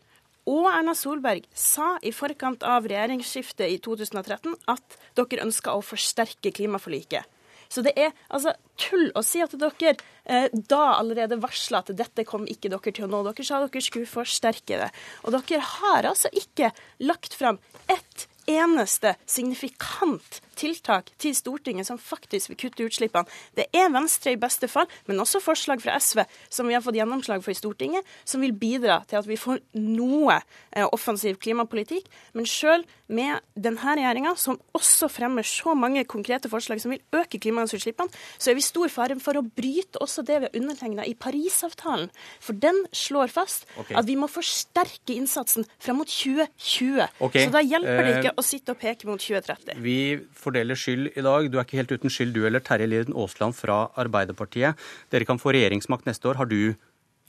og 0.46 0.68
Erna 0.70 0.94
Solberg 0.94 1.46
sa 1.58 1.96
i 2.06 2.12
forkant 2.14 2.66
av 2.70 2.86
regjeringsskiftet 2.86 3.72
i 3.74 3.80
2013 3.82 4.54
at 4.70 5.00
dere 5.18 5.46
ønska 5.48 5.74
å 5.74 5.82
forsterke 5.82 6.54
klimaforliket. 6.54 7.26
Så 7.70 7.84
det 7.86 7.96
er 8.00 8.14
altså 8.30 8.56
tull 8.80 9.10
å 9.16 9.24
si 9.26 9.42
at 9.44 9.56
dere 9.60 9.96
eh, 10.24 10.48
da 10.54 10.84
allerede 10.98 11.40
varsla 11.42 11.84
at 11.84 11.92
dette 11.98 12.28
kom 12.28 12.48
ikke 12.50 12.72
dere 12.74 12.94
til 12.94 13.08
å 13.08 13.12
nå. 13.12 13.24
Dere 13.30 13.48
sa 13.48 13.62
dere 13.64 13.84
skulle 13.84 14.10
forsterke 14.10 14.80
det. 14.84 14.92
Og 15.26 15.36
dere 15.36 15.62
har 15.80 16.12
altså 16.12 16.32
ikke 16.36 16.72
lagt 17.06 17.38
fram 17.38 17.62
ett 17.92 18.28
eneste 18.48 19.16
signifikant 19.30 20.42
tiltak 20.56 21.12
til 21.22 21.36
Stortinget 21.36 21.88
som 21.88 22.00
faktisk 22.00 22.52
vil 22.52 22.60
kutte 22.66 22.88
utslippene. 22.88 23.28
Det 23.58 23.68
er 23.76 23.92
Venstre 23.94 24.36
i 24.36 24.40
beste 24.40 24.70
fall, 24.72 24.88
men 25.10 25.20
også 25.22 25.42
forslag 25.44 25.84
fra 25.84 25.98
SV 26.00 26.24
som 26.50 26.70
vi 26.70 26.76
har 26.78 26.84
fått 26.86 26.98
gjennomslag 26.98 27.44
for 27.44 27.54
i 27.54 27.58
Stortinget, 27.58 28.06
som 28.28 28.44
vil 28.44 28.56
bidra 28.56 29.02
til 29.10 29.20
at 29.20 29.28
vi 29.30 29.40
får 29.40 29.62
noe 29.80 30.40
eh, 30.40 30.86
offensiv 30.86 31.40
klimapolitikk. 31.44 32.08
Men 32.38 32.48
sjøl 32.50 32.86
med 33.12 33.44
denne 33.54 33.96
regjeringa, 34.00 34.34
som 34.40 34.58
også 34.76 35.10
fremmer 35.12 35.46
så 35.46 35.76
mange 35.78 36.06
konkrete 36.10 36.50
forslag 36.52 36.82
som 36.82 36.94
vil 36.96 37.04
øke 37.16 37.40
klimagassutslippene, 37.42 38.12
så 38.38 38.52
er 38.52 38.58
vi 38.58 38.66
stor 38.66 38.92
fare 38.94 39.18
for 39.22 39.38
å 39.38 39.46
bryte 39.46 40.02
også 40.04 40.26
det 40.26 40.40
vi 40.40 40.50
har 40.50 40.58
undertegna 40.58 41.06
i 41.06 41.14
Parisavtalen. 41.20 42.10
For 42.44 42.58
den 42.58 42.86
slår 42.96 43.34
fast 43.34 43.68
okay. 43.76 43.96
at 44.00 44.08
vi 44.08 44.18
må 44.20 44.30
forsterke 44.32 45.16
innsatsen 45.16 45.68
fram 45.78 46.02
mot 46.02 46.10
2020. 46.10 47.06
Okay. 47.28 47.46
Så 47.46 47.54
da 47.54 47.62
hjelper 47.64 48.02
det 48.02 48.16
ikke 48.20 48.35
å 48.36 48.44
sitte 48.46 48.76
og 48.76 48.80
peke 48.82 49.08
mot 49.08 49.22
2030. 49.22 49.80
Vi 49.84 49.98
fordeler 50.36 50.80
skyld 50.80 51.12
i 51.16 51.24
dag. 51.26 51.50
Du 51.50 51.58
er 51.58 51.66
ikke 51.66 51.80
helt 51.80 51.94
uten 51.96 52.12
skyld, 52.12 52.36
du 52.36 52.46
eller 52.48 52.64
Terje 52.64 52.88
Lien 52.90 53.16
Aasland 53.16 53.56
fra 53.58 53.86
Arbeiderpartiet. 54.02 54.80
Dere 55.14 55.28
kan 55.28 55.42
få 55.42 55.56
regjeringsmakt 55.56 56.08
neste 56.10 56.32
år. 56.32 56.42
Har 56.42 56.50
du 56.52 56.76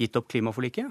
gitt 0.00 0.18
opp 0.18 0.28
klimaforliket? 0.32 0.90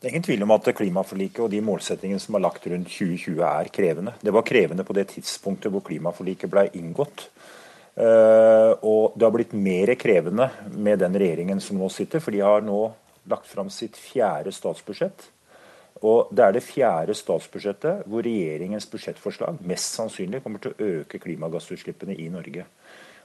Det 0.00 0.08
er 0.08 0.14
ingen 0.14 0.24
tvil 0.24 0.44
om 0.46 0.54
at 0.54 0.68
klimaforliket 0.72 1.42
og 1.44 1.50
de 1.52 1.60
målsettingene 1.64 2.22
som 2.22 2.38
er 2.38 2.44
lagt 2.46 2.64
rundt 2.72 2.88
2020 2.88 3.42
er 3.44 3.68
krevende. 3.72 4.14
Det 4.24 4.32
var 4.32 4.46
krevende 4.48 4.86
på 4.88 4.96
det 4.96 5.10
tidspunktet 5.12 5.72
hvor 5.72 5.84
klimaforliket 5.84 6.52
ble 6.52 6.70
inngått. 6.78 7.26
Eh, 8.00 8.70
og 8.80 9.18
det 9.18 9.26
har 9.26 9.34
blitt 9.34 9.52
mer 9.52 9.92
krevende 10.00 10.48
med 10.72 11.02
den 11.02 11.18
regjeringen 11.20 11.60
som 11.60 11.76
nå 11.76 11.90
sitter, 11.92 12.22
for 12.24 12.32
de 12.32 12.40
har 12.40 12.64
nå 12.64 12.80
lagt 13.28 13.50
fram 13.50 13.68
sitt 13.72 13.98
fjerde 14.00 14.54
statsbudsjett. 14.56 15.28
Og 16.06 16.30
Det 16.32 16.44
er 16.44 16.54
det 16.56 16.64
fjerde 16.64 17.14
statsbudsjettet 17.16 18.06
hvor 18.08 18.24
regjeringens 18.24 18.88
budsjettforslag 18.88 19.60
mest 19.68 19.98
sannsynlig 19.98 20.42
kommer 20.44 20.62
til 20.62 20.72
å 20.72 20.88
øke 21.00 21.20
klimagassutslippene 21.20 22.16
i 22.16 22.28
Norge. 22.32 22.64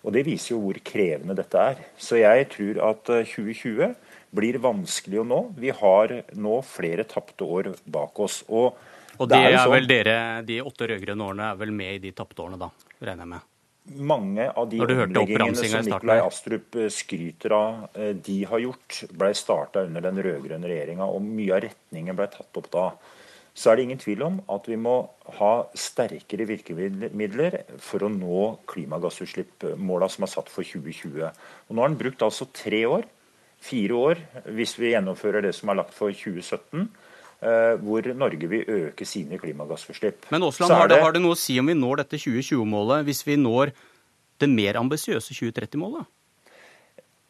Og 0.03 0.13
Det 0.13 0.25
viser 0.27 0.53
jo 0.53 0.61
hvor 0.61 0.77
krevende 0.85 1.37
dette 1.37 1.57
er. 1.57 1.79
Så 1.97 2.19
jeg 2.19 2.49
tror 2.51 2.81
at 2.91 3.07
2020 3.31 3.81
eh, 3.87 3.95
blir 4.35 4.59
vanskelig 4.61 5.23
å 5.23 5.25
nå. 5.25 5.39
Vi 5.57 5.71
har 5.73 6.13
nå 6.35 6.59
flere 6.67 7.07
tapte 7.09 7.47
år 7.47 7.71
bak 7.85 8.19
oss. 8.19 8.43
Og, 8.49 8.75
og 9.17 9.31
det, 9.31 9.39
det 9.39 9.55
er, 9.55 9.59
er 9.63 9.71
vel 9.71 9.89
dere, 9.89 10.19
de 10.45 10.61
åtte 10.61 10.91
rød-grønne 10.91 11.31
årene 11.31 11.51
er 11.53 11.59
vel 11.63 11.73
med 11.73 11.97
i 11.97 12.03
de 12.03 12.13
tapte 12.13 12.43
årene, 12.43 12.59
da, 12.61 12.69
regner 12.99 13.23
jeg 13.23 13.33
med? 13.37 13.51
Mange 13.85 14.47
av 14.49 14.69
de 14.69 14.79
omleggingene 14.81 15.55
som 15.55 15.85
Nikolai 15.85 16.17
Astrup 16.23 16.77
eh, 16.79 16.89
skryter 16.93 17.53
av 17.55 17.83
eh, 17.93 18.15
de 18.15 18.39
har 18.49 18.63
gjort, 18.63 19.03
ble 19.13 19.31
starta 19.37 19.85
under 19.85 20.03
den 20.05 20.21
rød-grønne 20.25 20.69
regjeringa, 20.69 21.05
og 21.05 21.21
mye 21.25 21.53
av 21.53 21.63
retningen 21.67 22.17
ble 22.17 22.27
tatt 22.33 22.61
opp 22.61 22.71
da. 22.73 22.85
Så 23.55 23.71
er 23.71 23.77
det 23.77 23.85
ingen 23.85 24.01
tvil 24.01 24.23
om 24.25 24.39
at 24.51 24.65
vi 24.67 24.75
må 24.79 24.97
ha 25.37 25.51
sterkere 25.79 26.47
virkemidler 26.49 27.61
for 27.79 28.03
å 28.03 28.11
nå 28.11 28.47
klimagassutslippmåla 28.67 30.09
som 30.11 30.25
er 30.27 30.33
satt 30.33 30.51
for 30.51 30.67
2020. 30.67 31.29
Og 31.69 31.77
nå 31.77 31.85
har 31.85 31.93
den 31.93 32.01
brukt 32.01 32.25
altså 32.25 32.49
tre 32.51 32.83
år, 32.89 33.07
fire 33.63 34.01
år, 34.09 34.23
hvis 34.57 34.75
vi 34.81 34.91
gjennomfører 34.91 35.45
det 35.45 35.53
som 35.55 35.71
er 35.71 35.79
lagt 35.79 35.95
for 35.95 36.11
2017 36.11 36.81
eh, 36.81 37.13
hvor 37.81 38.07
Norge 38.17 38.49
vil 38.49 38.69
øke 38.89 39.05
sine 39.05 39.37
klimagassutslipp. 39.41 40.29
Men 40.33 40.45
Aasland, 40.47 40.73
har, 40.73 40.89
det, 40.89 41.01
har 41.03 41.15
det 41.15 41.21
noe 41.23 41.35
å 41.35 41.39
si 41.39 41.57
om 41.61 41.69
vi 41.69 41.77
når 41.77 42.03
dette 42.03 42.19
2020-målet, 42.23 43.05
hvis 43.07 43.21
vi 43.27 43.37
når 43.37 43.73
det 44.41 44.49
mer 44.51 44.79
ambisiøse 44.81 45.35
2030-målet? 45.37 46.07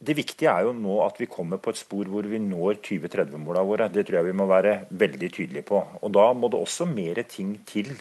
Det 0.06 0.16
viktige 0.18 0.52
er 0.52 0.66
jo 0.68 0.74
nå 0.76 0.98
at 1.06 1.18
vi 1.22 1.28
kommer 1.32 1.60
på 1.62 1.72
et 1.72 1.80
spor 1.80 2.10
hvor 2.12 2.28
vi 2.30 2.40
når 2.42 2.82
2030-måla 2.86 3.64
våre. 3.66 3.88
Det 3.90 4.06
tror 4.06 4.20
jeg 4.20 4.28
vi 4.28 4.38
må 4.38 4.48
være 4.50 4.76
veldig 4.92 5.30
tydelige 5.32 5.68
på. 5.70 5.80
Og 6.02 6.12
Da 6.14 6.28
må 6.36 6.52
det 6.52 6.60
også 6.60 6.88
mer 6.90 7.22
ting 7.30 7.56
til 7.66 7.94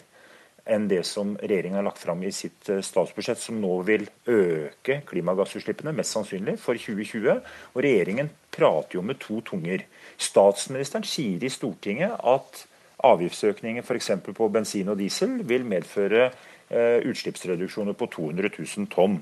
enn 0.65 0.87
det 0.89 1.03
som 1.05 1.35
regjeringen 1.37 1.77
har 1.77 1.85
lagt 1.85 2.01
fram 2.01 2.23
i 2.25 2.31
sitt 2.33 2.69
eh, 2.73 2.81
statsbudsjett, 2.81 3.39
som 3.41 3.59
nå 3.61 3.77
vil 3.85 4.07
øke 4.25 5.01
klimagassutslippene, 5.05 5.93
mest 5.95 6.15
sannsynlig, 6.15 6.57
for 6.61 6.77
2020. 6.79 7.41
Og 7.73 7.83
regjeringen 7.85 8.31
prater 8.55 8.97
jo 8.97 9.03
med 9.05 9.19
to 9.21 9.41
tunger. 9.45 9.85
Statsministeren 10.17 11.05
sier 11.05 11.43
i 11.43 11.51
Stortinget 11.53 12.17
at 12.17 12.65
avgiftsøkninger 13.05 13.85
f.eks. 13.85 14.11
på 14.25 14.49
bensin 14.49 14.89
og 14.89 14.97
diesel 14.97 15.37
vil 15.45 15.67
medføre 15.69 16.29
eh, 16.31 16.99
utslippsreduksjoner 17.05 17.97
på 17.97 18.09
200 18.15 18.53
000 18.57 18.89
tonn. 18.93 19.19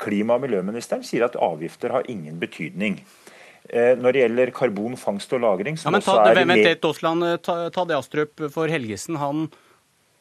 Klima- 0.00 0.38
og 0.38 0.46
miljøministeren 0.46 1.04
sier 1.04 1.26
at 1.26 1.36
avgifter 1.36 1.92
har 1.92 2.08
ingen 2.10 2.40
betydning. 2.40 3.02
Eh, 3.68 3.92
når 3.98 4.14
det 4.14 4.22
gjelder 4.24 4.54
karbonfangst 4.56 5.36
og 5.36 5.44
-lagring 5.44 5.76
ja, 5.76 5.90
men 5.90 6.02
ta, 6.02 6.16
Vent 6.34 6.56
litt, 6.56 6.84
Aasland. 6.84 7.28
Ta, 7.44 7.68
ta 7.70 7.84
det, 7.84 7.98
Astrup. 7.98 8.40
For 8.50 8.72
Helgesen 8.72 9.20
han 9.20 9.50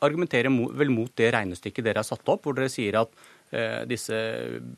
argumenterer 0.05 0.51
vel 0.77 0.93
mot 0.93 1.11
det 1.17 1.31
regnestykket 1.35 1.85
dere 1.85 2.03
har 2.03 2.07
satt 2.07 2.27
opp, 2.31 2.45
hvor 2.45 2.57
dere 2.57 2.71
sier 2.71 2.97
at 3.01 3.13
eh, 3.53 3.81
disse 3.89 4.17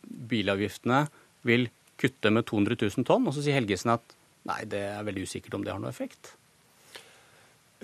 bilavgiftene 0.03 1.05
vil 1.47 1.69
kutte 1.99 2.31
med 2.33 2.47
200 2.49 2.79
000 2.81 3.07
tonn. 3.07 3.27
Og 3.27 3.35
så 3.35 3.43
sier 3.45 3.57
Helgesen 3.57 3.93
at 3.95 4.15
nei, 4.49 4.63
det 4.69 4.81
er 4.91 5.05
veldig 5.07 5.27
usikkert 5.27 5.59
om 5.59 5.65
det 5.65 5.73
har 5.73 5.81
noe 5.83 5.93
effekt. 5.93 6.35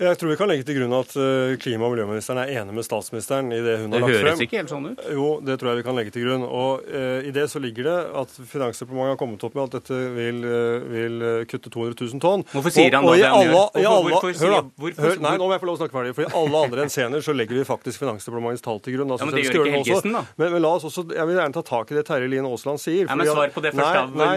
Jeg 0.00 0.16
tror 0.16 0.30
vi 0.32 0.36
kan 0.40 0.48
legge 0.48 0.64
til 0.64 0.78
grunn 0.78 0.94
at 0.96 1.10
eh, 1.20 1.54
klima- 1.60 1.84
og 1.84 1.92
miljøministeren 1.92 2.38
er 2.40 2.52
enig 2.62 2.72
med 2.72 2.86
statsministeren 2.86 3.50
i 3.52 3.58
det 3.60 3.74
hun 3.82 3.92
har 3.92 4.00
lagt 4.00 4.14
frem. 4.14 4.16
Det 4.16 4.30
høres 4.30 4.42
ikke 4.46 4.56
helt 4.56 4.72
sånn 4.72 4.86
ut? 4.88 5.02
Jo, 5.12 5.26
det 5.44 5.56
tror 5.60 5.70
jeg 5.70 5.80
vi 5.82 5.84
kan 5.84 5.98
legge 5.98 6.14
til 6.14 6.24
grunn. 6.24 6.46
Og 6.46 6.86
eh, 6.88 7.28
I 7.28 7.32
det 7.36 7.44
så 7.52 7.60
ligger 7.60 7.84
det 7.84 7.96
at 8.22 8.32
Finansdepartementet 8.38 9.12
har 9.12 9.20
kommet 9.20 9.44
opp 9.44 9.58
med 9.58 9.68
at 9.68 9.76
dette 9.76 9.98
vil, 10.16 10.40
uh, 10.46 10.86
vil 10.88 11.26
kutte 11.50 11.68
200 11.68 11.98
000 12.00 12.24
tonn. 12.24 12.46
Hvorfor 12.54 12.72
sier 12.72 12.96
han 12.96 13.04
og, 13.04 13.12
og 13.12 13.20
da 13.20 13.20
det 13.20 13.28
han 13.34 13.44
gjør? 13.50 13.84
Hvorfor, 14.08 14.32
hør 14.40 14.56
da, 14.56 14.62
hvorfor, 14.80 15.04
hør, 15.04 15.22
Nei, 15.26 15.34
nå 15.36 15.50
må 15.50 15.52
jeg 15.52 15.64
få 15.66 15.70
lov 15.70 15.76
å 15.76 15.82
snakke 15.82 15.98
ferdig. 15.98 16.16
For 16.16 16.24
i 16.24 16.32
alle 16.40 16.64
andre 16.64 16.88
henseender 16.88 17.28
så 17.28 17.36
legger 17.36 17.60
vi 17.60 17.68
faktisk 17.68 18.00
Finansdepartementets 18.06 18.64
tall 18.64 18.80
til 18.80 18.96
grunn. 18.96 19.12
Altså, 19.12 19.28
ja, 19.28 19.34
men 19.34 19.36
det 19.36 19.46
gjør 19.50 19.68
ikke 19.68 19.76
Helgesen, 19.76 20.16
da. 20.16 20.24
Men, 20.40 20.56
men, 20.56 20.64
la 20.64 20.74
oss 20.80 20.88
også, 20.88 21.10
jeg 21.12 21.28
vil 21.28 21.42
gjerne 21.42 21.58
ta 21.60 21.66
tak 21.74 21.92
i 21.92 22.00
det 22.00 22.08
Terje 22.08 22.32
Lien 22.32 22.48
Aasland 22.48 22.80
sier. 22.80 23.04
Nei, 23.10 23.20
men 23.20 23.32
svar 23.34 23.52
på 23.52 23.68
det 23.68 23.76
først, 23.76 24.16
da. 24.16 24.32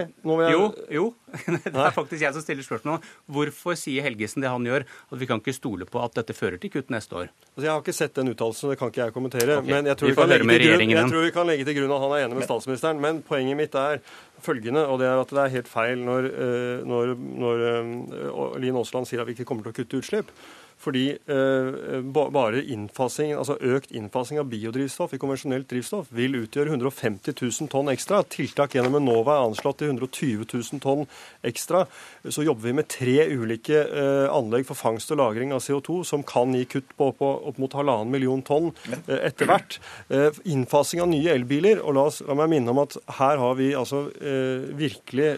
Jo, 0.51 0.71
jo. 0.91 1.11
det 1.65 1.73
er 1.73 1.93
faktisk 1.95 2.21
jeg 2.21 2.35
som 2.35 2.43
stiller 2.43 2.65
spørsmål. 2.65 2.99
Hvorfor 3.33 3.77
sier 3.79 4.05
Helgesen 4.05 4.43
det 4.43 4.51
han 4.51 4.65
gjør, 4.67 4.85
at 4.85 5.19
vi 5.19 5.27
kan 5.29 5.41
ikke 5.41 5.55
stole 5.55 5.87
på 5.89 6.01
at 6.03 6.15
dette 6.19 6.35
fører 6.37 6.59
til 6.61 6.73
kutt 6.73 6.93
neste 6.93 7.17
år? 7.23 7.31
Altså, 7.53 7.65
jeg 7.65 7.71
har 7.71 7.81
ikke 7.81 7.95
sett 7.97 8.15
den 8.19 8.33
uttalelsen, 8.33 8.73
det 8.73 8.79
kan 8.81 8.93
ikke 8.93 9.03
jeg 9.03 9.15
kommentere. 9.15 9.59
Okay. 9.61 9.71
Men 9.71 9.89
jeg 9.89 9.99
tror 9.99 10.11
vi, 10.11 10.13
vi 10.13 10.59
grunn, 10.67 10.95
jeg 10.95 11.13
tror 11.13 11.25
vi, 11.25 11.33
kan 11.35 11.49
legge 11.49 11.67
til 11.69 11.79
grunn 11.79 11.95
at 11.95 12.05
han 12.05 12.15
er 12.17 12.25
enig 12.27 12.39
med 12.39 12.47
statsministeren. 12.49 13.01
Men 13.03 13.21
poenget 13.25 13.59
mitt 13.59 13.77
er 13.79 14.03
følgende, 14.43 14.85
og 14.87 14.99
det 15.01 15.09
er 15.09 15.21
at 15.21 15.33
det 15.33 15.43
er 15.43 15.55
helt 15.57 15.71
feil 15.71 16.03
når, 16.03 16.27
eh, 16.29 16.83
når, 16.87 17.15
når 17.43 17.63
uh, 17.63 18.59
Lien 18.61 18.77
Aasland 18.77 19.09
sier 19.09 19.23
at 19.23 19.29
vi 19.29 19.37
ikke 19.37 19.47
kommer 19.49 19.65
til 19.65 19.73
å 19.73 19.77
kutte 19.79 20.01
utslipp. 20.03 20.33
Fordi 20.81 21.05
eh, 21.15 22.01
bare 22.11 22.61
innfasing, 22.73 23.33
altså 23.37 23.55
økt 23.61 23.93
innfasing 23.95 24.39
av 24.41 24.49
biodrivstoff 24.51 25.13
i 25.15 25.19
konvensjonelt 25.21 25.69
drivstoff 25.69 26.09
vil 26.15 26.35
utgjøre 26.41 26.73
150 26.73 27.35
000 27.37 27.71
tonn 27.71 27.91
ekstra. 27.93 28.23
Tiltak 28.27 28.75
gjennom 28.75 28.97
Enova 28.99 29.37
er 29.37 29.47
anslått 29.47 29.79
til 29.81 29.93
120 29.93 30.43
000 30.49 30.83
tonn 30.83 31.05
ekstra. 31.45 31.85
Så 32.27 32.45
jobber 32.45 32.67
vi 32.67 32.75
med 32.81 32.89
tre 32.91 33.15
ulike 33.31 33.79
eh, 33.85 34.27
anlegg 34.33 34.67
for 34.67 34.79
fangst 34.79 35.13
og 35.15 35.21
lagring 35.21 35.53
av 35.55 35.63
CO2 35.63 36.01
som 36.07 36.25
kan 36.27 36.55
gi 36.57 36.65
kutt 36.75 36.91
på, 36.97 37.11
på 37.19 37.31
opp 37.51 37.61
mot 37.61 37.77
halvannen 37.79 38.11
million 38.11 38.43
tonn 38.43 38.71
eh, 39.07 39.29
etter 39.29 39.49
hvert. 39.49 39.79
Innfasing 40.49 41.03
av 41.03 41.09
nye 41.11 41.31
elbiler. 41.33 41.79
og 41.81 41.95
la, 41.95 42.07
oss, 42.11 42.21
la, 42.27 42.35
meg 42.37 42.51
minne 42.51 42.73
om 42.73 42.83
at 42.83 42.97
her 43.19 43.39
har 43.39 43.55
vi 43.59 43.71
altså 43.77 44.05
virkelig 44.77 45.29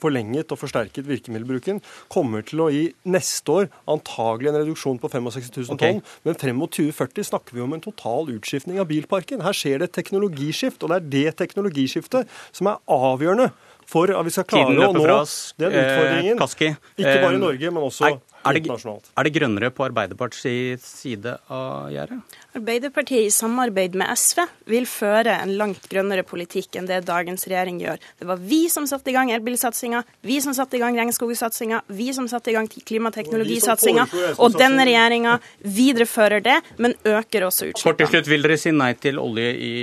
forlenget 0.00 0.52
og 0.52 0.60
forsterket 0.60 1.06
virkemiddelbruken. 1.08 1.80
Kommer 2.12 2.44
til 2.46 2.62
å 2.64 2.68
gi 2.72 2.84
neste 3.08 3.52
år 3.52 3.68
antagelig 3.90 4.55
en 4.56 4.64
reduksjon 4.64 4.98
på 5.02 5.10
65 5.12 5.52
000 5.52 5.76
okay. 5.76 5.96
tonn. 5.96 6.02
Men 6.26 6.38
frem 6.40 6.58
mot 6.58 6.72
2040 6.72 7.30
snakker 7.30 7.56
vi 7.56 7.64
om 7.64 7.76
en 7.76 7.84
total 7.84 8.32
utskiftning 8.34 8.80
av 8.82 8.88
bilparken. 8.90 9.44
Her 9.46 9.56
skjer 9.56 9.82
det 9.82 9.90
et 9.90 9.96
teknologiskift, 10.00 10.82
og 10.82 10.92
det 10.92 10.98
er 10.98 11.08
det 11.16 11.38
teknologiskiftet 11.44 12.36
som 12.56 12.72
er 12.72 12.82
avgjørende 12.96 13.50
for 13.86 14.10
at 14.10 14.26
vi 14.26 14.32
skal 14.34 14.46
klare 14.50 14.72
å 14.72 14.90
nå 14.94 15.02
den 15.06 15.70
eh, 15.70 15.76
utfordringen. 15.78 16.40
Eh, 16.42 16.78
Ikke 16.98 17.18
bare 17.22 17.36
i 17.36 17.42
Norge, 17.42 17.70
men 17.70 17.86
også 17.86 18.08
er, 18.08 18.18
er 18.42 18.58
internasjonalt. 18.60 19.12
Er 19.14 19.28
det 19.28 19.32
grønnere 19.36 19.70
på 19.74 19.86
Arbeiderpartiets 19.86 20.88
side 21.04 21.36
av 21.46 21.92
gjerdet? 21.94 22.36
Arbeiderpartiet 22.56 23.26
i 23.26 23.30
samarbeid 23.30 23.94
med 23.98 24.08
SV 24.16 24.40
vil 24.70 24.86
føre 24.88 25.34
en 25.42 25.52
langt 25.58 25.84
grønnere 25.90 26.24
politikk 26.24 26.78
enn 26.80 26.88
det 26.88 27.02
dagens 27.04 27.44
regjering 27.44 27.82
gjør. 27.82 28.00
Det 28.16 28.28
var 28.28 28.40
vi 28.40 28.62
som 28.72 28.86
satte 28.88 29.12
i 29.12 29.16
gang 29.16 29.30
elbilsatsinga, 29.34 30.00
vi 30.24 30.38
som 30.40 30.56
satte 30.56 30.78
i 30.78 30.80
gang 30.80 30.96
regnskogsatsinga, 30.96 31.82
vi 31.98 32.08
som 32.16 32.28
satte 32.30 32.50
i 32.50 32.56
gang 32.56 32.70
klimateknologisatsinga, 32.70 34.06
og 34.40 34.56
denne 34.56 34.86
regjeringa 34.88 35.36
viderefører 35.60 36.44
det, 36.46 36.56
men 36.80 36.96
øker 37.04 37.44
også 37.50 37.68
utslippene. 37.68 37.84
Kort 37.84 38.00
til 38.00 38.10
slutt, 38.14 38.32
vil 38.32 38.48
dere 38.48 38.58
si 38.60 38.72
nei 38.72 38.90
til 39.04 39.20
olje 39.20 39.52
i, 39.52 39.74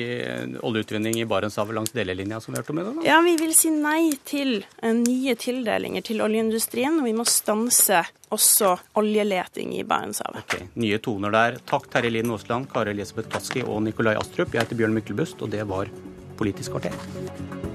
oljeutvinning 0.66 1.22
i 1.22 1.30
Barentshavet 1.30 1.78
langs 1.78 1.94
delelinja, 1.94 2.42
som 2.42 2.56
vi 2.56 2.62
hørte 2.64 2.74
om 2.74 2.82
i 2.82 2.88
dag? 2.90 3.00
Ja, 3.06 3.22
vi 3.22 3.38
vil 3.38 3.54
si 3.58 3.70
nei 3.76 4.16
til 4.26 4.58
eh, 4.82 4.98
nye 4.98 5.38
tildelinger 5.38 6.10
til 6.10 6.26
oljeindustrien, 6.26 6.98
og 6.98 7.06
vi 7.06 7.16
må 7.22 7.28
stanse 7.30 8.02
også 8.34 8.74
oljeleting 9.00 9.76
i 9.78 9.84
Barentshavet. 9.88 10.44
Okay. 10.46 10.68
Nye 10.82 11.00
toner 11.04 11.34
der. 11.34 11.60
Takk 11.70 11.90
Terje 11.94 12.12
Lien 12.14 12.32
Aasland, 12.34 12.63
Kari 12.72 12.96
Elisabeth 12.96 13.30
Kaski 13.34 13.64
og 13.66 13.84
Nikolai 13.84 14.16
Astrup. 14.20 14.54
Jeg 14.54 14.66
heter 14.66 14.80
Bjørn 14.80 14.96
Myklebust, 14.98 15.42
og 15.42 15.52
det 15.52 15.68
var 15.70 15.92
Politisk 16.38 16.72
kvarter. 16.72 17.73